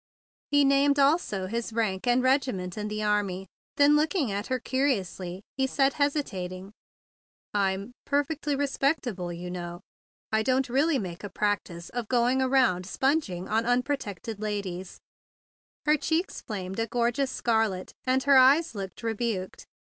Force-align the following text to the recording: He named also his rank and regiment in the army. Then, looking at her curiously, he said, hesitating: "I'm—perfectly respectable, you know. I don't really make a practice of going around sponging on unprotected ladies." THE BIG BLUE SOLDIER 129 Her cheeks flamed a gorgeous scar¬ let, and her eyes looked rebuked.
He 0.49 0.65
named 0.65 0.97
also 0.97 1.45
his 1.45 1.71
rank 1.71 2.07
and 2.07 2.23
regiment 2.23 2.75
in 2.75 2.87
the 2.87 3.03
army. 3.03 3.45
Then, 3.77 3.95
looking 3.95 4.31
at 4.31 4.47
her 4.47 4.57
curiously, 4.57 5.43
he 5.57 5.67
said, 5.67 5.93
hesitating: 5.93 6.73
"I'm—perfectly 7.53 8.55
respectable, 8.55 9.31
you 9.31 9.51
know. 9.51 9.81
I 10.31 10.41
don't 10.41 10.69
really 10.69 10.97
make 10.97 11.23
a 11.23 11.29
practice 11.29 11.89
of 11.89 12.07
going 12.07 12.41
around 12.41 12.87
sponging 12.87 13.47
on 13.47 13.63
unprotected 13.63 14.41
ladies." 14.41 14.99
THE 15.85 15.91
BIG 15.91 15.99
BLUE 15.99 16.07
SOLDIER 16.07 16.15
129 16.19 16.19
Her 16.19 16.25
cheeks 16.25 16.41
flamed 16.47 16.79
a 16.79 16.89
gorgeous 16.89 17.39
scar¬ 17.39 17.69
let, 17.69 17.93
and 18.03 18.23
her 18.23 18.39
eyes 18.39 18.73
looked 18.73 19.03
rebuked. 19.03 19.67